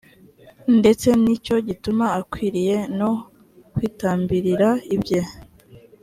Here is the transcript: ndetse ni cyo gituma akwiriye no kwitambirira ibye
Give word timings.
ndetse 0.79 1.07
ni 1.23 1.35
cyo 1.45 1.55
gituma 1.67 2.05
akwiriye 2.19 2.77
no 2.99 3.11
kwitambirira 3.73 4.69
ibye 4.95 5.21